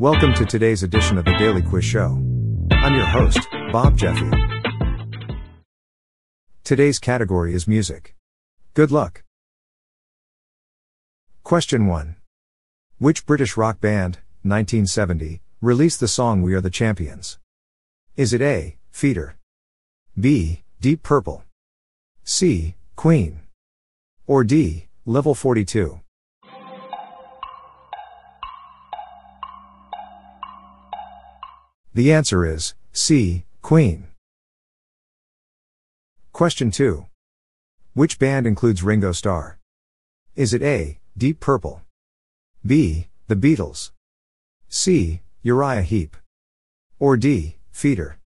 Welcome 0.00 0.32
to 0.34 0.46
today's 0.46 0.84
edition 0.84 1.18
of 1.18 1.24
the 1.24 1.34
Daily 1.40 1.60
Quiz 1.60 1.84
Show. 1.84 2.22
I'm 2.70 2.94
your 2.94 3.04
host, 3.04 3.40
Bob 3.72 3.96
Jeffy. 3.96 4.30
Today's 6.62 7.00
category 7.00 7.52
is 7.52 7.66
music. 7.66 8.14
Good 8.74 8.92
luck. 8.92 9.24
Question 11.42 11.88
1. 11.88 12.14
Which 12.98 13.26
British 13.26 13.56
rock 13.56 13.80
band, 13.80 14.18
1970, 14.42 15.40
released 15.60 15.98
the 15.98 16.06
song 16.06 16.42
We 16.42 16.54
Are 16.54 16.60
the 16.60 16.70
Champions? 16.70 17.40
Is 18.16 18.32
it 18.32 18.40
A. 18.40 18.76
Feeder? 18.92 19.36
B. 20.16 20.62
Deep 20.80 21.02
Purple? 21.02 21.42
C. 22.22 22.76
Queen? 22.94 23.40
Or 24.28 24.44
D. 24.44 24.86
Level 25.04 25.34
42? 25.34 25.98
The 31.98 32.12
answer 32.12 32.46
is 32.46 32.74
C. 32.92 33.42
Queen. 33.60 34.06
Question 36.32 36.70
2. 36.70 37.06
Which 37.92 38.20
band 38.20 38.46
includes 38.46 38.84
Ringo 38.84 39.10
Starr? 39.10 39.58
Is 40.36 40.54
it 40.54 40.62
A. 40.62 41.00
Deep 41.16 41.40
Purple? 41.40 41.82
B. 42.64 43.08
The 43.26 43.34
Beatles? 43.34 43.90
C. 44.68 45.22
Uriah 45.42 45.82
Heep? 45.82 46.16
Or 47.00 47.16
D. 47.16 47.56
Feeder? 47.72 48.20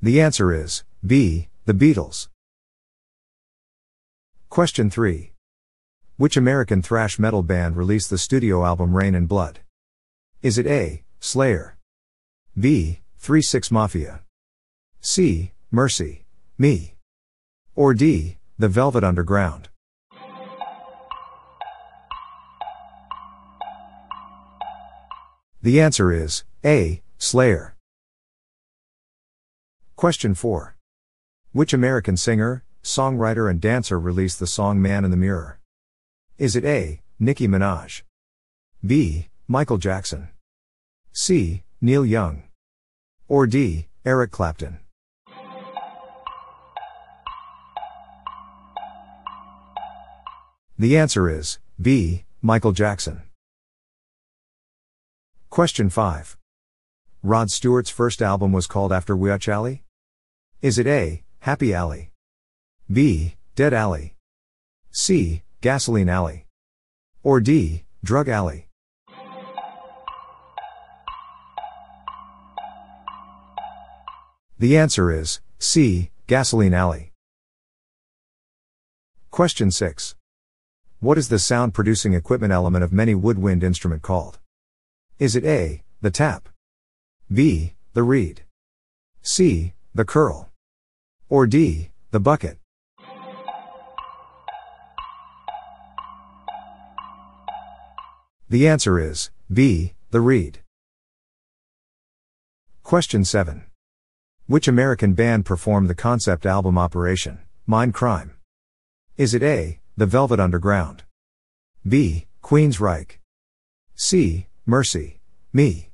The 0.00 0.20
answer 0.20 0.52
is 0.54 0.84
B. 1.04 1.48
The 1.64 1.74
Beatles. 1.74 2.28
Question 4.48 4.90
3. 4.90 5.29
Which 6.20 6.36
American 6.36 6.82
thrash 6.82 7.18
metal 7.18 7.42
band 7.42 7.78
released 7.78 8.10
the 8.10 8.18
studio 8.18 8.62
album 8.62 8.94
Reign 8.94 9.14
in 9.14 9.24
Blood? 9.24 9.60
Is 10.42 10.58
it 10.58 10.66
A. 10.66 11.02
Slayer? 11.18 11.78
B. 12.58 13.00
3 13.16 13.40
6 13.40 13.70
Mafia? 13.70 14.20
C. 15.00 15.52
Mercy, 15.70 16.26
Me? 16.58 16.96
Or 17.74 17.94
D. 17.94 18.36
The 18.58 18.68
Velvet 18.68 19.02
Underground? 19.02 19.70
The 25.62 25.80
answer 25.80 26.12
is 26.12 26.44
A. 26.62 27.00
Slayer. 27.16 27.76
Question 29.96 30.34
4. 30.34 30.76
Which 31.52 31.72
American 31.72 32.18
singer, 32.18 32.62
songwriter, 32.82 33.48
and 33.48 33.58
dancer 33.58 33.98
released 33.98 34.38
the 34.38 34.46
song 34.46 34.82
Man 34.82 35.06
in 35.06 35.10
the 35.10 35.16
Mirror? 35.16 35.59
Is 36.40 36.56
it 36.56 36.64
A. 36.64 37.02
Nicki 37.18 37.46
Minaj? 37.46 38.00
B. 38.82 39.28
Michael 39.46 39.76
Jackson? 39.76 40.28
C. 41.12 41.64
Neil 41.82 42.06
Young? 42.06 42.44
Or 43.28 43.46
D. 43.46 43.88
Eric 44.06 44.30
Clapton? 44.30 44.78
The 50.78 50.96
answer 50.96 51.28
is 51.28 51.58
B. 51.78 52.24
Michael 52.40 52.72
Jackson. 52.72 53.20
Question 55.50 55.90
5. 55.90 56.38
Rod 57.22 57.50
Stewart's 57.50 57.90
first 57.90 58.22
album 58.22 58.50
was 58.50 58.66
called 58.66 58.94
after 58.94 59.14
which 59.14 59.46
alley? 59.46 59.82
Is 60.62 60.78
it 60.78 60.86
A. 60.86 61.22
Happy 61.40 61.74
Alley? 61.74 62.12
B. 62.90 63.34
Dead 63.56 63.74
Alley? 63.74 64.14
C. 64.90 65.42
Gasoline 65.62 66.08
Alley? 66.08 66.46
Or 67.22 67.38
D, 67.38 67.84
Drug 68.02 68.30
Alley? 68.30 68.68
The 74.58 74.78
answer 74.78 75.10
is 75.10 75.42
C, 75.58 76.08
Gasoline 76.26 76.72
Alley. 76.72 77.12
Question 79.30 79.70
6. 79.70 80.14
What 81.00 81.18
is 81.18 81.28
the 81.28 81.38
sound 81.38 81.74
producing 81.74 82.14
equipment 82.14 82.54
element 82.54 82.82
of 82.82 82.90
many 82.90 83.14
woodwind 83.14 83.62
instrument 83.62 84.00
called? 84.00 84.38
Is 85.18 85.36
it 85.36 85.44
A, 85.44 85.82
the 86.00 86.10
tap? 86.10 86.48
B, 87.30 87.74
the 87.92 88.02
reed? 88.02 88.44
C, 89.20 89.74
the 89.94 90.06
curl? 90.06 90.48
Or 91.28 91.46
D, 91.46 91.90
the 92.12 92.20
bucket? 92.20 92.59
The 98.50 98.66
answer 98.66 98.98
is 98.98 99.30
B, 99.48 99.94
the 100.10 100.20
reed. 100.20 100.58
Question 102.82 103.24
7. 103.24 103.62
Which 104.48 104.66
American 104.66 105.14
band 105.14 105.46
performed 105.46 105.88
the 105.88 105.94
concept 105.94 106.44
album 106.44 106.76
Operation 106.76 107.38
Mindcrime? 107.68 108.30
Is 109.16 109.34
it 109.34 109.44
A, 109.44 109.78
The 109.96 110.06
Velvet 110.06 110.40
Underground? 110.40 111.04
B, 111.86 112.26
Queensryche? 112.42 113.18
C, 113.94 114.48
Mercy, 114.66 115.20
Me? 115.52 115.90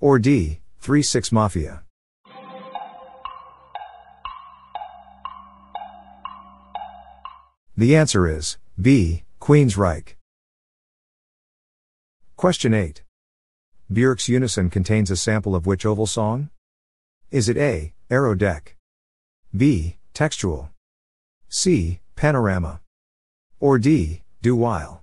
Or 0.00 0.18
D, 0.18 0.60
3 0.80 1.00
6 1.00 1.32
Mafia? 1.32 1.82
The 7.74 7.96
answer 7.96 8.28
is 8.28 8.58
B, 8.78 9.22
Queensryche. 9.40 10.19
Question 12.40 12.72
8. 12.72 13.02
Björk's 13.92 14.26
Unison 14.30 14.70
contains 14.70 15.10
a 15.10 15.16
sample 15.16 15.54
of 15.54 15.66
which 15.66 15.84
oval 15.84 16.06
song? 16.06 16.48
Is 17.30 17.50
it 17.50 17.58
A. 17.58 17.92
Aero 18.10 18.34
Deck? 18.34 18.76
B. 19.54 19.98
Textual? 20.14 20.70
C. 21.50 22.00
Panorama? 22.16 22.80
Or 23.60 23.78
D. 23.78 24.22
Do 24.40 24.56
While? 24.56 25.02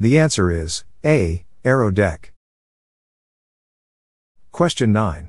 The 0.00 0.18
answer 0.18 0.50
is 0.50 0.84
A. 1.04 1.44
Aero 1.62 1.90
Deck. 1.90 2.32
Question 4.50 4.94
9. 4.94 5.28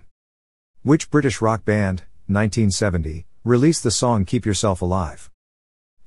Which 0.81 1.11
British 1.11 1.41
rock 1.41 1.65
band, 1.65 2.03
1970, 2.27 3.25
released 3.43 3.83
the 3.83 3.91
song 3.91 4.23
Keep 4.23 4.45
Yourself 4.45 4.81
Alive? 4.81 5.29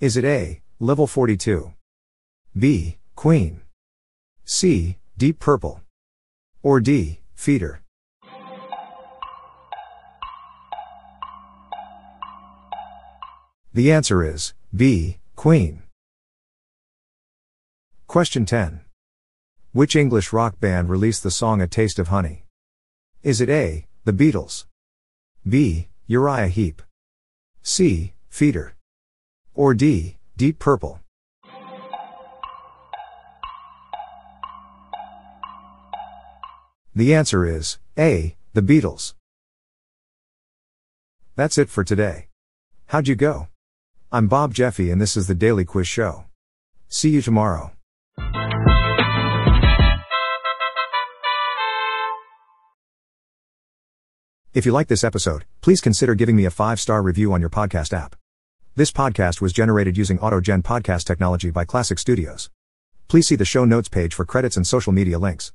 Is 0.00 0.16
it 0.16 0.24
A, 0.24 0.60
level 0.78 1.08
42? 1.08 1.72
B, 2.56 2.98
Queen? 3.16 3.62
C, 4.44 4.96
Deep 5.16 5.40
Purple? 5.40 5.80
Or 6.62 6.78
D, 6.78 7.18
Feeder? 7.34 7.80
The 13.74 13.90
answer 13.90 14.22
is 14.22 14.54
B, 14.72 15.18
Queen. 15.34 15.82
Question 18.06 18.46
10. 18.46 18.82
Which 19.72 19.96
English 19.96 20.32
rock 20.32 20.60
band 20.60 20.90
released 20.90 21.24
the 21.24 21.32
song 21.32 21.60
A 21.60 21.66
Taste 21.66 21.98
of 21.98 22.06
Honey? 22.06 22.44
Is 23.24 23.40
it 23.40 23.50
A, 23.50 23.84
The 24.04 24.12
Beatles? 24.12 24.66
B, 25.48 25.88
Uriah 26.06 26.46
Heep? 26.46 26.82
C, 27.62 28.12
Feeder? 28.28 28.77
Or 29.58 29.74
D, 29.74 30.18
Deep 30.36 30.60
Purple? 30.60 31.00
The 36.94 37.12
answer 37.12 37.44
is 37.44 37.78
A, 37.98 38.36
The 38.54 38.62
Beatles. 38.62 39.14
That's 41.34 41.58
it 41.58 41.68
for 41.68 41.82
today. 41.82 42.28
How'd 42.86 43.08
you 43.08 43.16
go? 43.16 43.48
I'm 44.12 44.28
Bob 44.28 44.54
Jeffy 44.54 44.92
and 44.92 45.00
this 45.00 45.16
is 45.16 45.26
the 45.26 45.34
Daily 45.34 45.64
Quiz 45.64 45.88
Show. 45.88 46.26
See 46.88 47.10
you 47.10 47.20
tomorrow. 47.20 47.72
If 54.54 54.64
you 54.64 54.70
like 54.70 54.86
this 54.86 55.02
episode, 55.02 55.46
please 55.62 55.80
consider 55.80 56.14
giving 56.14 56.36
me 56.36 56.44
a 56.44 56.50
five 56.50 56.78
star 56.78 57.02
review 57.02 57.32
on 57.32 57.40
your 57.40 57.50
podcast 57.50 57.92
app. 57.92 58.14
This 58.78 58.92
podcast 58.92 59.40
was 59.40 59.52
generated 59.52 59.98
using 59.98 60.18
AutoGen 60.18 60.62
podcast 60.62 61.02
technology 61.02 61.50
by 61.50 61.64
Classic 61.64 61.98
Studios. 61.98 62.48
Please 63.08 63.26
see 63.26 63.34
the 63.34 63.44
show 63.44 63.64
notes 63.64 63.88
page 63.88 64.14
for 64.14 64.24
credits 64.24 64.56
and 64.56 64.64
social 64.64 64.92
media 64.92 65.18
links. 65.18 65.50